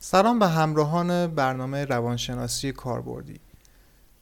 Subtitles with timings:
[0.00, 3.40] سلام به همراهان برنامه روانشناسی کاربردی.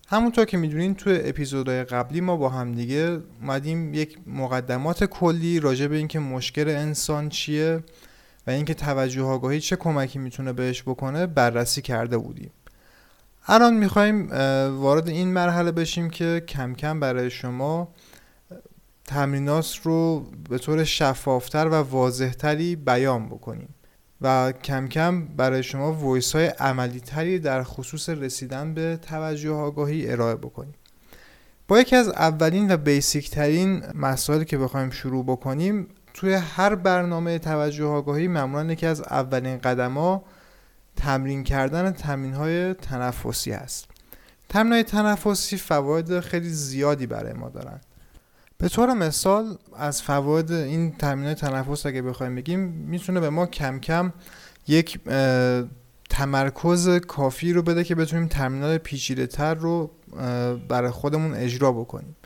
[0.08, 5.96] همونطور که می‌دونین توی اپیزودهای قبلی ما با همدیگه اومدیم یک مقدمات کلی راجع به
[5.96, 7.84] اینکه مشکل انسان چیه
[8.46, 12.50] و اینکه توجه آگاهی چه کمکی می‌تونه بهش بکنه بررسی کرده بودیم.
[13.46, 14.30] الان می‌خوایم
[14.80, 17.88] وارد این مرحله بشیم که کم کم برای شما
[19.04, 23.68] تمرینات رو به طور شفافتر و واضحتری بیان بکنیم.
[24.20, 30.10] و کم کم برای شما ویس های عملی تری در خصوص رسیدن به توجه آگاهی
[30.10, 30.74] ارائه بکنیم.
[31.68, 37.38] با یکی از اولین و بیسیک ترین مسائلی که بخوایم شروع بکنیم توی هر برنامه
[37.38, 40.22] توجه آگاهی معمولا یکی از اولین قدم
[40.96, 43.88] تمرین کردن تمرین های تنفسی هست.
[44.48, 47.80] تمرین های تنفسی فواید خیلی زیادی برای ما دارن.
[48.58, 53.78] به طور مثال از فواید این تمرین تنفس اگه بخوایم بگیم می‌تونه به ما کم
[53.78, 54.12] کم
[54.68, 55.00] یک
[56.10, 59.90] تمرکز کافی رو بده که بتونیم ترمینال پیچیده تر رو
[60.68, 62.16] برای خودمون اجرا بکنیم.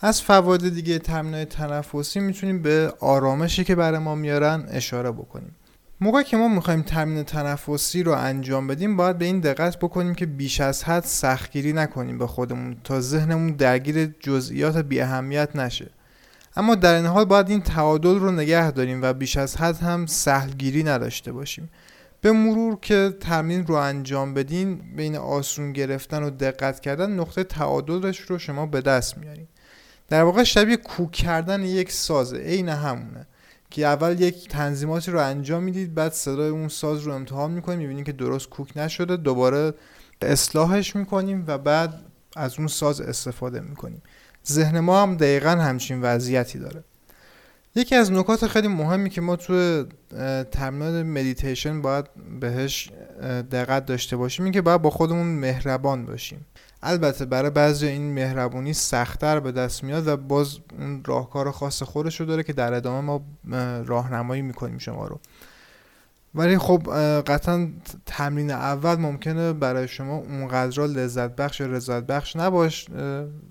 [0.00, 5.56] از فواید دیگه تمرین تنفسی می‌تونیم به آرامشی که برای ما میارن اشاره بکنیم.
[6.02, 10.26] موقعی که ما می‌خوایم تمرین تنفسی رو انجام بدیم باید به این دقت بکنیم که
[10.26, 15.90] بیش از حد سختگیری نکنیم به خودمون تا ذهنمون درگیر جزئیات بی اهمیت نشه.
[16.56, 20.06] اما در این حال باید این تعادل رو نگه داریم و بیش از حد هم
[20.06, 21.70] سهلگیری نداشته باشیم.
[22.20, 28.20] به مرور که تمرین رو انجام بدین بین آسون گرفتن و دقت کردن نقطه تعادلش
[28.20, 29.46] رو شما به دست میارین.
[30.08, 33.26] در واقع شبیه کوک کردن یک سازه عین همونه.
[33.72, 38.06] که اول یک تنظیماتی رو انجام می‌دید بعد صدای اون ساز رو امتحان می‌کنیم می‌بینید
[38.06, 39.74] که درست کوک نشده دوباره
[40.22, 41.94] اصلاحش می‌کنیم و بعد
[42.36, 44.02] از اون ساز استفاده می‌کنیم.
[44.48, 46.84] ذهن ما هم دقیقا همچین وضعیتی داره.
[47.74, 49.84] یکی از نکات خیلی مهمی که ما توی
[50.50, 52.04] تمرین مدیتیشن باید
[52.40, 52.90] بهش
[53.52, 56.46] دقت داشته باشیم این که باید با خودمون مهربان باشیم.
[56.82, 62.20] البته برای بعضی این مهربونی سختتر به دست میاد و باز اون راهکار خاص خودش
[62.20, 63.24] رو داره که در ادامه ما
[63.84, 65.20] راهنمایی می‌کنیم شما رو.
[66.34, 66.82] ولی خب
[67.26, 67.68] قطعا
[68.06, 72.86] تمرین اول ممکنه برای شما اونقدر لذت بخش یا رضایت بخش نباش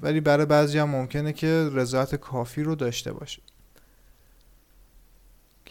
[0.02, 3.42] ولی برای بعضی هم ممکنه که رضایت کافی رو داشته باشه.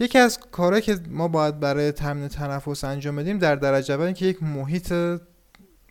[0.00, 4.26] یکی از کارهایی که ما باید برای تمرین تنفس انجام بدیم در درجه اول که
[4.26, 4.92] یک محیط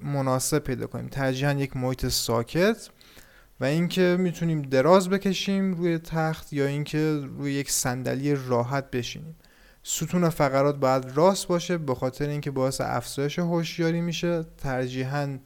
[0.03, 1.07] مناسب پیدا کنیم.
[1.07, 2.89] ترجیحاً یک محیط ساکت
[3.59, 9.35] و اینکه می‌تونیم دراز بکشیم روی تخت یا اینکه روی یک صندلی راحت بشینیم.
[9.83, 14.45] ستون فقرات باید راست باشه به خاطر اینکه باعث افزایش هوشیاری میشه.
[14.57, 15.37] ترجیحاً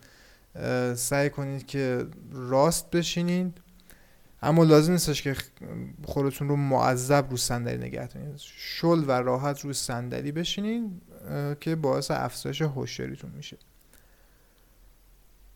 [0.95, 3.57] سعی کنید که راست بشینید.
[4.41, 5.35] اما لازم نیستش که
[6.05, 8.35] خودتون رو معذب رو صندلی نگه دارید.
[8.37, 11.01] شل و راحت رو صندلی بشینید
[11.59, 13.57] که باعث افزایش هوشیاریتون میشه.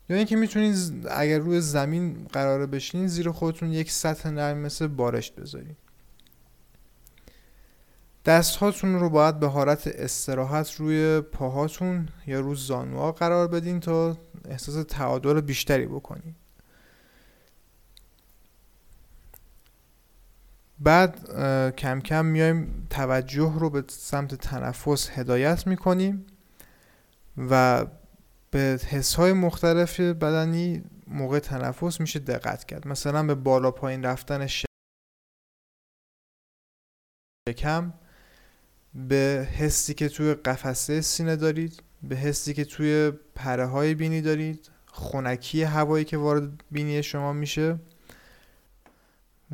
[0.08, 5.36] یا اینکه می‌تونید اگر روی زمین قراره بشینید زیر خودتون یک سطح نرم مثل بارشت
[5.36, 5.76] بذارید
[8.24, 14.16] دست هاتون رو باید به حالت استراحت روی پاهاتون یا روی زانوها قرار بدین تا
[14.44, 16.36] احساس تعادل بیشتری بکنید
[20.78, 21.34] بعد
[21.76, 26.26] کم کم میایم توجه رو به سمت تنفس هدایت می‌کنیم
[27.36, 27.86] و
[28.50, 32.88] به حس های مختلف بدنی موقع تنفس میشه دقت کرد.
[32.88, 34.46] مثلا به بالا پایین رفتن
[37.48, 37.92] شکم
[38.94, 44.70] به حسی که توی قفسه سینه دارید به حسی که توی پره های بینی دارید
[44.86, 47.78] خونکی هوایی که وارد بینی شما میشه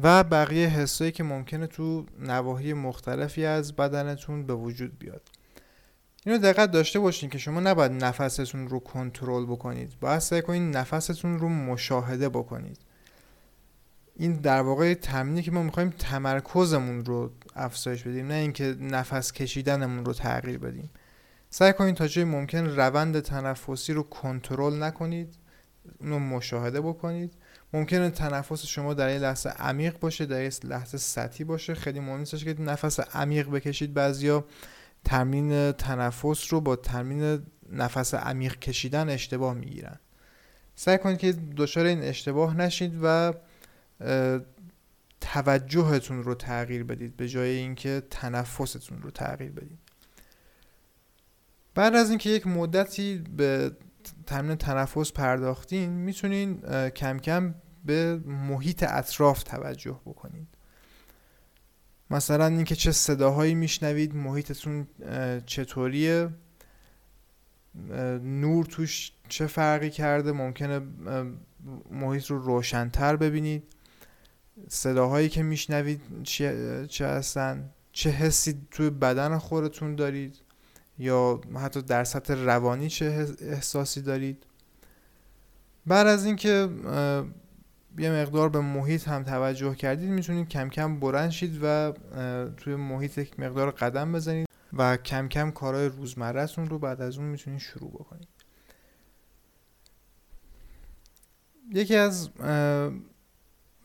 [0.02, 5.30] و بقیه حسایی که ممکنه تو نواحی مختلفی از بدنتون به وجود بیاد.
[6.26, 9.92] اینو دقت داشته باشین که شما نباید نفستون رو کنترل بکنید.
[10.00, 12.78] باید سعی کنید نفستون رو مشاهده بکنید.
[14.16, 20.04] این در واقع تمرینی که ما می‌خوایم تمرکزمون رو افزایش بدیم نه اینکه نفس کشیدنمون
[20.04, 20.90] رو تغییر بدیم.
[21.50, 25.34] سعی کنید تا جای ممکن روند تنفسی رو کنترل نکنید
[26.00, 27.32] اونو مشاهده بکنید.
[27.72, 31.74] ممکنه تنفس شما در این لحظه عمیق باشه در این لحظه سطحی باشه.
[31.74, 34.44] خیلی مهم نیستش که نفس عمیق بکشید بعضیا.
[35.04, 37.42] تمرین تنفس رو با تمرین
[37.72, 39.98] نفس عمیق کشیدن اشتباه می‌گیرن.
[40.74, 43.34] سعی کنید که دچار این اشتباه نشید و
[45.20, 49.78] توجهتون رو تغییر بدید به جای اینکه تنفستون رو تغییر بدید.
[51.74, 53.76] بعد از اینکه یک مدتی به
[54.26, 56.60] تمرین تنفس پرداختین می‌تونین
[56.90, 57.54] کم کم
[57.84, 60.48] به محیط اطراف توجه بکنید
[62.14, 64.86] مثلا اینکه چه صداهایی میشنوید محیطتون
[65.46, 66.28] چطوریه
[68.22, 70.80] نور توش چه فرقی کرده ممکنه
[71.90, 73.62] محیط رو روشنتر ببینید.
[74.68, 76.00] صداهایی که میشنوید
[76.88, 80.36] چه هستن چه حسی توی بدن خودتون دارید
[80.98, 84.46] یا حتی در سطح روانی چه احساسی دارید.
[85.86, 86.68] بعد از اینکه
[87.98, 91.92] یه مقدار به محیط هم توجه کردید می‌تونید کم کم برند شید و
[92.56, 97.26] توی محیط یک مقدار قدم بزنید و کم کم کارهای روزمرهتون رو بعد از اون
[97.26, 98.28] می‌تونید شروع بکنید.
[101.72, 102.30] یکی از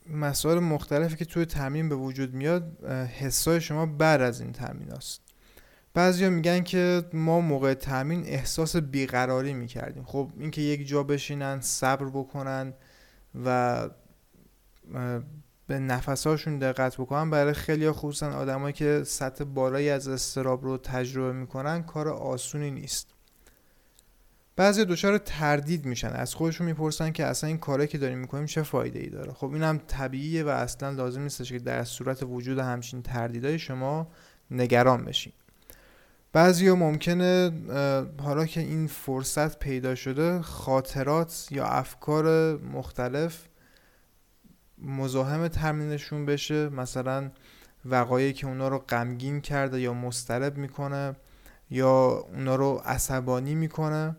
[0.10, 2.86] مسائل مختلفی که توی تمرین به وجود میاد
[3.20, 5.22] حسای شما بعد از این تمرین است
[5.94, 10.04] بعضیا میگن که ما موقع تمرین احساس بیقراری می‌کردیم.
[10.04, 12.74] خب اینکه یک جا بشینن صبر بکنن
[13.46, 13.90] و
[15.68, 17.30] به نفسهاشون دقت بکنن.
[17.30, 23.08] برای خیلی خصوصا آدمایی که سطح بالایی از استراب رو تجربه می‌کنن کار آسونی نیست.
[24.56, 26.08] بعضی دچار تردید میشن.
[26.10, 29.34] از خودشون می‌پرسن که اصلا این کاری که داریم می‌کنیم چه فایده ای داره.
[29.34, 34.08] خب این هم طبیعیه و اصلا لازم نیستش که در صورت وجود همچین تردیدهای شما
[34.52, 35.34] نگران بشین.
[36.34, 37.52] بعضی ممکنه
[38.24, 43.48] حالا که این فرصت پیدا شده خاطرات یا افکار مختلف
[44.78, 46.70] مزاحم تمرینشون بشه.
[46.70, 47.32] مثلا
[47.86, 51.16] وقایعی که اونا رو غمگین کرده یا مسترب می‌کنه
[51.70, 54.16] یا اونا رو عصبانی می‌کنه.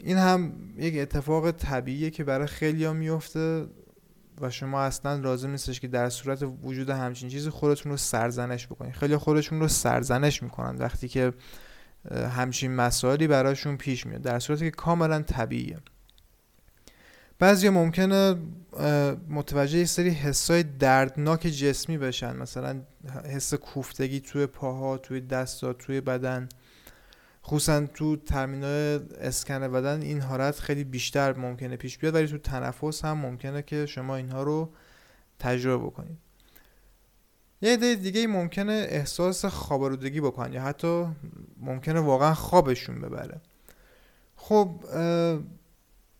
[0.00, 3.66] این هم یک اتفاق طبیعیه که برای خیلی ها میفته
[4.40, 8.94] و شما اصلا لازم نیستش که در صورت وجود همچین چیزی خودتون رو سرزنش بکنید.
[8.94, 11.32] خیلی خودشون رو سرزنش می‌کنن وقتی که
[12.36, 15.78] همچین مسائلی براشون پیش میاد در صورتی که کاملا طبیعیه.
[17.38, 18.36] بعضی ممکنه
[19.28, 22.36] متوجه یه سری حسای دردناک جسمی بشن.
[22.36, 22.80] مثلا
[23.24, 26.48] حس کوفتگی توی پاها توی دستا توی بدن.
[27.46, 33.04] خصوصا تو ترمینال اسکن بدن این حالت خیلی بیشتر ممکنه پیش بیاد ولی تو تنفس
[33.04, 34.68] هم ممکنه که شما اینها رو
[35.38, 36.18] تجربه بکنید.
[37.62, 41.06] یه عده دیگه ممکنه احساس خوابالودگی بکنن یا حتی
[41.60, 43.40] ممکنه واقعا خوابشون ببره.
[44.36, 44.70] خب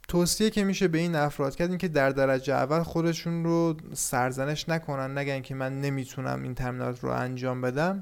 [0.09, 4.69] توصیه که میشه به این افراد کرد این که در درجه اول خودشون رو سرزنش
[4.69, 8.01] نکنن نگن که من نمی‌تونم این ترمینالات رو انجام بدم.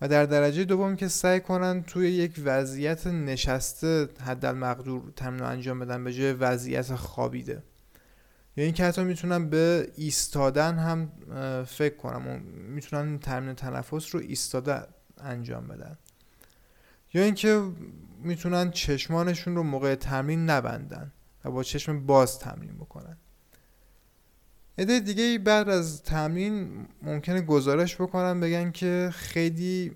[0.00, 5.78] و در درجه دوم که سعی کنن توی یک وضعیت نشسته حد مقدور تمرین انجام
[5.78, 7.62] بدن به جای وضعیت خوابیده.
[8.56, 11.12] یا اینکه حتی می‌تونن به ایستادن هم
[11.64, 14.82] فکر کنم می‌تونن تمرین تنفس رو ایستاده
[15.20, 15.98] انجام بدن.
[17.14, 17.62] یا اینکه
[18.22, 21.12] می‌تونن چشمانشون رو موقع تمرین نبندن
[21.44, 23.16] و با چشم باز تمرین بکنن.
[24.78, 29.92] عده دیگه بعد از تمرین ممکنه گزارش بکنن بگن که خیلی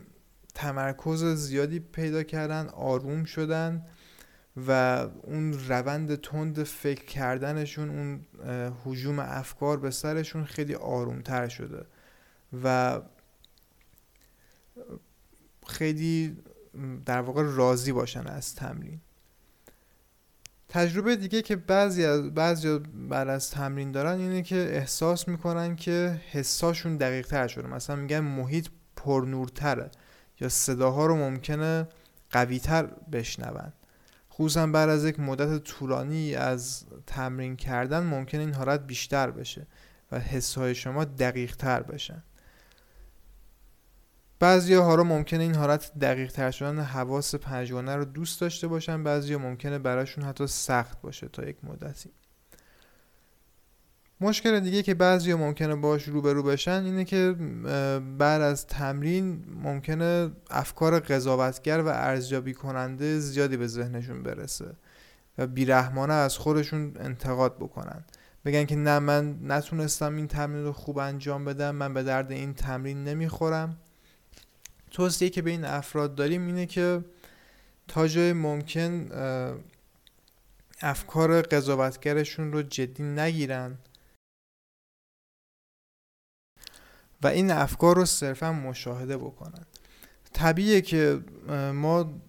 [0.54, 3.86] تمرکز زیادی پیدا کردن آروم شدن
[4.66, 4.70] و
[5.22, 8.26] اون روند تند فکر کردنشون اون
[8.84, 11.86] حجوم افکار به سرشون خیلی آرومتر شده
[12.64, 13.00] و
[15.66, 16.36] خیلی
[17.06, 19.00] در واقع راضی باشن از تمرین.
[20.68, 26.20] تجربه دیگه که بعضی از بعضی بعد از تمرین دارن اینه که احساس می‌کنن که
[26.30, 27.68] حساشون دقیق تر شده.
[27.68, 29.90] مثلا میگن محیط پرنورتره
[30.40, 31.88] یا صداها رو ممکنه
[32.30, 33.72] قویتر بشنون.
[34.32, 39.66] خصوصا بعد از یک مدت طولانی از تمرین کردن ممکن این حالت بیشتر بشه
[40.12, 42.22] و حسهای شما دقیق تر بشن.
[44.40, 49.04] بعضی ها رو ممکنه این حالت دقیق تر شدن حواس پنجگانه رو دوست داشته باشن
[49.04, 52.10] بعضی ها ممکنه براشون حتی سخت باشه تا یک مدتی.
[54.20, 57.36] مشکل دیگه که بعضی ها ممکنه باش روبرو بشن اینه که
[58.18, 64.74] بعد از تمرین ممکنه افکار قضاوتگر و ارزیابی کننده زیادی به ذهنشون برسه
[65.38, 68.04] و بیرحمانه از خودشون انتقاد بکنن.
[68.44, 72.54] بگن که نه من نتونستم این تمرین رو خوب انجام بدم من به درد این
[72.54, 73.76] تمرین نمی‌خورم.
[74.90, 77.04] توصیه که به این افراد داریم اینه که
[77.88, 79.10] تا جای ممکن
[80.80, 83.78] افکار قضاوتگرشون رو جدی نگیرن.
[87.22, 89.66] و این افکار رو صرفا مشاهده بکنن.
[90.32, 91.20] طبیعیه که
[91.74, 92.20] ما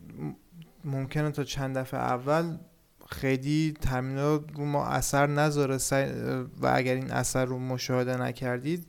[0.84, 2.58] ممکنه تا چند دفعه اول
[3.12, 5.78] خیلی ترمینال رو ما اثر نذاره.
[6.62, 8.86] و اگر این اثر رو مشاهده نکردید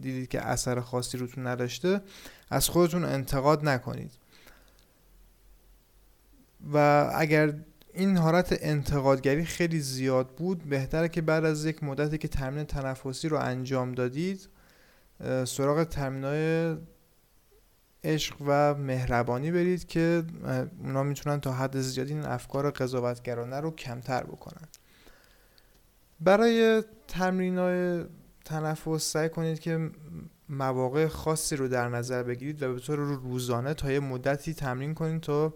[0.00, 2.00] دیدید که اثر خاصی روتون نداشته
[2.50, 4.12] از خودتون انتقاد نکنید.
[6.72, 7.54] و اگر
[7.94, 13.28] این حالت انتقادگری خیلی زیاد بود بهتره که بعد از یک مدتی که تمرین تنفسی
[13.28, 14.48] رو انجام دادید
[15.44, 16.76] سراغ تمرینای
[18.04, 20.22] عشق و مهربانی برید که
[20.78, 24.68] اونا می‌تونن تا حد زیادی این افکار قضاوتگرانه رو کمتر بکنن.
[26.20, 28.04] برای تمرین های
[28.44, 29.90] تنفس سعی کنید که
[30.48, 35.20] مواقع خاصی رو در نظر بگیرید و به طور روزانه تا یه مدتی تمرین کنید
[35.20, 35.54] تا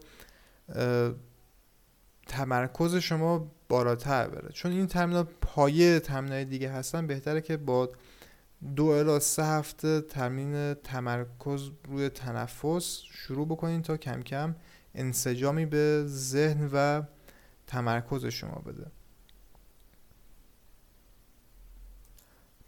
[2.27, 4.49] تمرکز شما بالاتر بره.
[4.53, 7.91] چون این تمرین پایه تمرین دیگه هستن بهتره که با
[8.77, 14.55] دو الا سه هفته تمرین تمرکز روی تنفس شروع بکنید تا کم کم
[14.95, 17.03] انسجامی به ذهن و
[17.67, 18.87] تمرکز شما بده.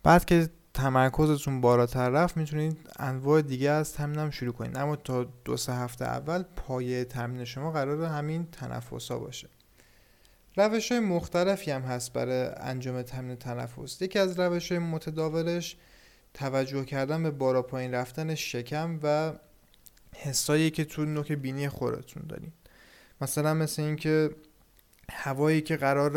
[0.02, 5.24] بعد که تمرکزتون بالاتر رفت می‌تونید انواع دیگه از تمرین هم شروع کنید اما تا
[5.44, 9.48] دو سه هفته اول پایه تمرین شما قرار همین تنفس ها باشه.
[10.56, 14.02] روش های مختلفی هم هست برای انجام تمرین تنفس.
[14.02, 15.76] یکی از روش های متداولش
[16.34, 19.32] توجه کردن به بالا پایین رفتن شکم و
[20.14, 22.52] حسایی که تو نوک بینی خودتون دارین.
[23.20, 24.30] مثلا مثل اینکه
[25.10, 26.10] هوایی که قرار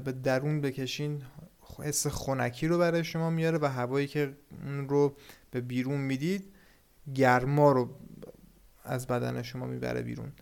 [0.00, 1.22] به درون بکشین
[1.78, 4.32] حس خونکی رو برای شما میاره و هوایی که
[4.64, 5.16] اون رو
[5.50, 6.52] به بیرون می‌دید
[7.14, 7.94] گرما رو
[8.84, 10.32] از بدن شما می‌بره بیرون.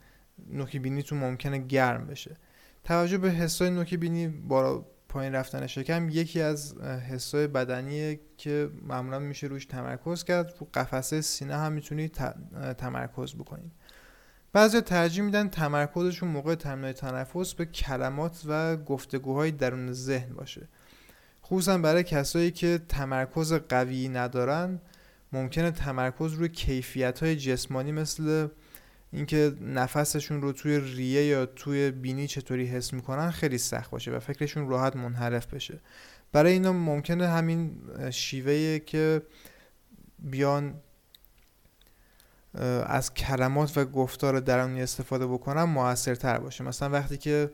[0.50, 2.36] نوک بینیتون ممکنه گرم بشه.
[2.84, 9.18] توجه به حسای نوک بینی با پایین رفتن شکم یکی از حسای بدنیه که معمولا
[9.18, 10.54] میشه روش تمرکز کرد.
[10.60, 12.18] رو قفسه سینه هم می‌تونید
[12.78, 13.72] تمرکز بکنید
[14.52, 20.68] بعضی ترجیح میدن تمرکزشون موقع تمرین تنفس به کلمات و گفتگوهای درون ذهن باشه.
[21.44, 24.80] خصوصا برای کسایی که تمرکز قوی ندارن
[25.32, 28.48] ممکنه تمرکز روی کیفیت های جسمانی مثل
[29.14, 34.18] اینکه نفسشون رو توی ریه یا توی بینی چطوری حس می‌کنن خیلی سخت باشه و
[34.20, 35.80] فکرشون راحت منحرف بشه.
[36.32, 37.76] برای اینا ممکنه همین
[38.10, 39.22] شیوه که
[40.18, 40.74] بیان
[42.86, 46.64] از کلمات و گفتار درونی استفاده بکنن موثرتر باشه.
[46.64, 47.50] مثلا وقتی که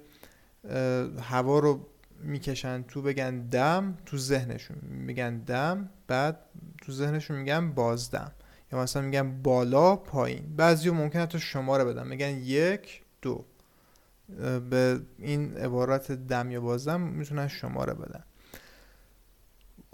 [1.22, 1.86] هوا رو
[2.22, 6.38] می‌کشن تو بگن دم تو ذهنشون میگن دم بعد
[6.82, 8.32] تو ذهنشون میگن بازدم.
[8.72, 10.56] یا مثلا میگن بالا پایین.
[10.56, 12.06] بعضی ممکن حتی شماره بدن.
[12.06, 13.44] میگن یک دو.
[14.70, 18.24] به این عبارت دم یا بازدم می‌تونن شماره بدن.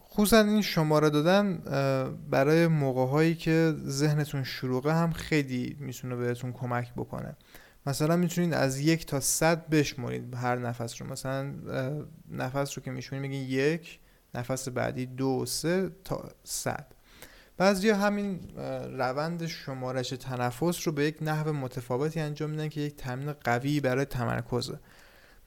[0.01, 1.59] خصوصا این شماره دادن
[2.31, 7.37] برای موقع هایی که ذهنتون شروعه هم خیلی می‌تونه بهتون کمک بکنه.
[7.87, 11.09] مثلا می‌تونید از یک تا صد بشمرید هر نفس رو.
[11.09, 11.55] مثلا
[12.31, 14.01] نفس رو که میشونید میگین یک
[14.35, 16.87] نفس بعدی دو سه تا صد.
[17.57, 18.41] بعضی همین
[18.99, 24.05] روند شمارش تنفس رو به یک نحو متفاوتی انجام میدن که یک تمرین قوی برای
[24.05, 24.79] تمرکزه.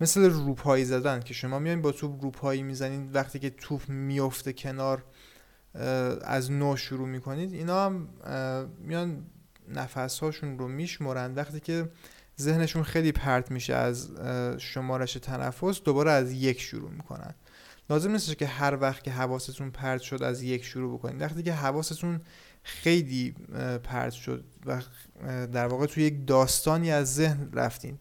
[0.01, 5.03] مثل روپایی زدن که شما میان با توپ روپایی می‌زنید وقتی که توپ میفته کنار
[6.21, 8.09] از نو شروع می‌کنید اینا هم
[8.79, 9.25] میان
[9.67, 11.89] نفس هاشون رو میشمرند وقتی که
[12.39, 14.11] ذهنشون خیلی پرت میشه از
[14.57, 17.33] شمارش تنفس دوباره از یک شروع می‌کنن.
[17.89, 21.21] لازم نیست که هر وقت که حواستون پرت شد از یک شروع بکنید.
[21.21, 22.21] وقتی که حواستون
[22.63, 23.35] خیلی
[23.83, 24.81] پرت شد و
[25.53, 27.97] در واقع توی یک داستانی از ذهن رفتین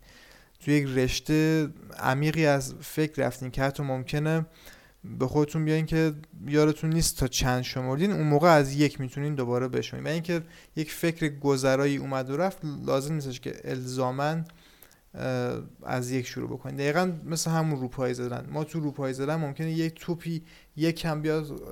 [0.60, 1.68] توی یک رشته
[1.98, 4.46] عمیقی از فکر رفتین که حتی ممکنه
[5.04, 6.12] به خودتون بیاین که
[6.46, 10.42] یارتون نیست تا چند شمردین اون موقع از یک می‌تونین دوباره بشونین و اینکه
[10.76, 14.44] یک فکر گذرایی اومد و رفت لازم نیستش که الزامن
[15.82, 18.48] از یک شروع بکنید دقیقا مثل همون روپایی زدن.
[18.50, 20.42] ما تو روپایی زدن ممکنه یک توپی
[20.76, 21.62] یک کم بیاد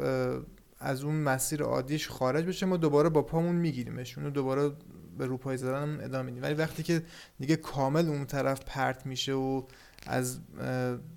[0.79, 2.67] از اون مسیر عادیش خارج بشه.
[2.67, 4.19] ما دوباره با پامون میگیریمش.
[4.19, 4.71] اونو دوباره
[5.19, 6.43] به روپایی زدن ادامه میدیم.
[6.43, 7.03] ولی وقتی که
[7.39, 9.63] دیگه کامل اون طرف پرت میشه و
[10.07, 10.41] از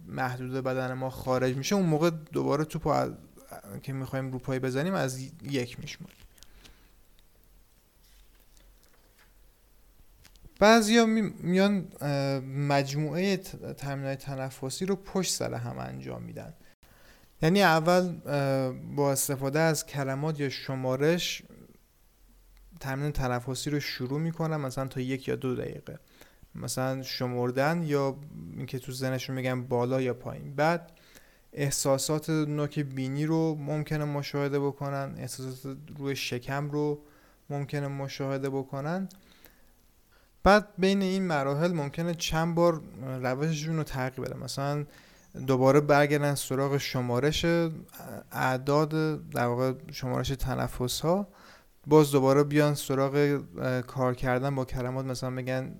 [0.07, 3.13] محدود بدن ما خارج میشه اون موقع دوباره توپ
[3.83, 6.17] که می‌خوایم روپایی بزنیم از یک میشماریم.
[10.59, 11.87] بعضیا میان
[12.57, 13.37] مجموعه
[13.77, 16.53] تمرینات تنفسی رو پشت سر هم انجام میدن.
[17.41, 18.11] یعنی اول
[18.95, 21.43] با استفاده از کلمات یا شمارش
[22.79, 25.99] تمرین تنفسی رو شروع می‌کنن مثلا تا یک یا دو دقیقه.
[26.55, 28.17] مثلا شمردن یا
[28.57, 30.55] اینکه تو ذهنشون میگن بالا یا پایین.
[30.55, 30.91] بعد
[31.53, 37.01] احساسات نوک بینی رو ممکنه مشاهده بکنن احساسات روی شکم رو
[37.49, 39.09] ممکنه مشاهده بکنن.
[40.43, 42.81] بعد بین این مراحل ممکنه چند بار
[43.21, 44.37] روششون رو تغییر بده.
[44.37, 44.85] مثلا
[45.47, 47.45] دوباره برگردن سراغ شمارش
[48.31, 48.89] اعداد
[49.29, 51.27] در واقع شمارش تنفس ها
[51.87, 53.41] باز دوباره بیان سراغ
[53.87, 55.75] کار کردن با کلمات مثلا بگن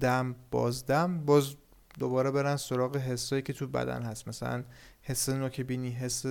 [0.00, 1.24] دم بازدم.
[1.24, 1.54] باز
[1.98, 4.28] دوباره برن سراغ حسایی که تو بدن هست.
[4.28, 4.64] مثلا
[5.02, 6.26] حس نوک بینی حس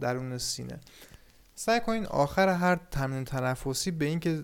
[0.00, 0.80] درون سینه.
[1.54, 4.42] سعی کنین آخر هر تمرین تنفسی به اینکه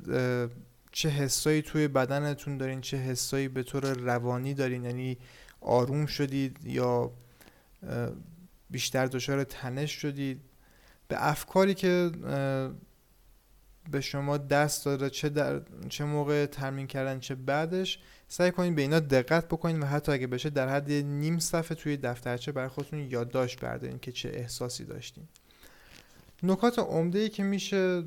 [0.94, 5.18] چه حسایی توی بدنتون دارین چه حسایی به طور روانی دارین؟ یعنی
[5.60, 7.10] آروم شدید یا
[8.70, 10.40] بیشتر دچار تنش شدید؟
[11.08, 12.10] به افکاری که
[13.90, 17.98] به شما دست داده چه, در چه موقع تمرین کردن چه بعدش
[18.28, 21.96] سعی کنید به اینا دقت بکنید و حتی اگه بشه در حد نیم صفحه توی
[21.96, 25.28] دفترچه برای خودتون یادداشت بردارین که چه احساسی داشتین.
[26.42, 28.02] نکات عمده ای که میشه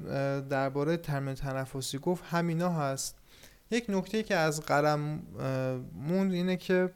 [0.49, 3.15] درباره تمرین تنفسی گفت همینا هست.
[3.71, 5.23] یک نکته که از قلم
[5.93, 6.93] موند اینه که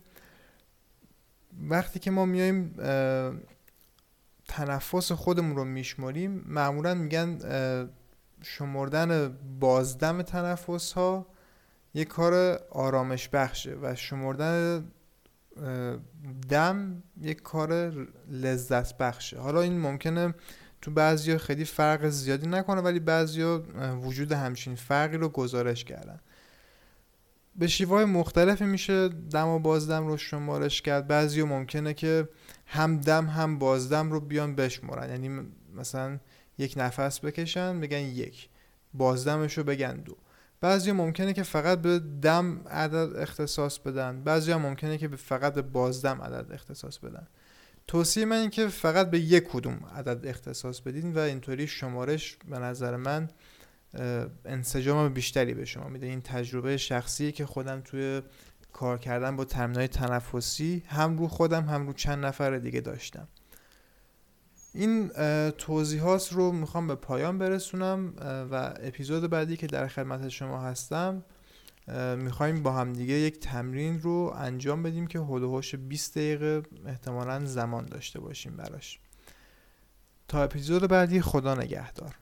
[1.70, 2.76] وقتی که ما میایم
[4.48, 7.40] تنفس خودمون رو میشماریم معمولا میگن
[8.42, 11.28] شمردن بازدم تنفس ها
[11.94, 14.86] یک کار آرامش بخشه و شمردن
[16.50, 17.92] دم یک کار
[18.30, 19.40] لذت بخشه.
[19.40, 20.34] حالا این ممکنه
[20.82, 23.44] تو بعضی خیلی فرق زیادی نکنه ولی بعضی
[24.04, 26.20] وجود همچین فرقی رو گزارش کردن.
[27.56, 31.08] به شیوه مختلفی میشه دم و بازدم رو شمارش کرد.
[31.08, 32.30] بعضی ممکنه که
[32.66, 35.10] هم دم هم بازدم رو بیان بشمارن.
[35.10, 36.20] یعنی مثلا
[36.58, 38.50] یک نفس بکشن بگن یک.
[38.94, 40.18] بازدمش رو بگن دو.
[40.62, 44.24] بعضی ممکنه که فقط به دم عدد اختصاص بدن.
[44.24, 47.28] بعضی هم ممکنه که فقط به بازدم عدد اختصاص بدن.
[47.92, 52.60] توصیه من این که فقط به یک کدوم عدد اختصاص بدین و اینطوری شمارش به
[52.60, 53.30] نظر من
[54.46, 56.08] انسجام بیشتری به شما میده.
[56.08, 58.22] این تجربه شخصی که خودم توی
[58.74, 63.28] کار کردن با تمرینای تنفسی هم رو خودم هم رو چند نفر دیگه داشتم.
[64.74, 65.10] این
[65.50, 68.14] توضیحات رو می‌خوام به پایان برسونم
[68.52, 71.24] و اپیزود بعدی که در خدمت شما هستم
[72.18, 77.86] می‌خوایم با هم دیگه یک تمرین رو انجام بدیم که هلوهاش 20 دقیقه احتمالا زمان
[77.86, 79.00] داشته باشیم براش.
[80.28, 82.16] تا اپیزود بعدی خدا نگهدار.